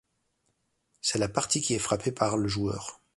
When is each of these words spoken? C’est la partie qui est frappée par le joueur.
C’est 1.01 1.19
la 1.19 1.29
partie 1.29 1.61
qui 1.61 1.75
est 1.75 1.77
frappée 1.77 2.11
par 2.11 2.35
le 2.35 2.47
joueur. 2.47 3.03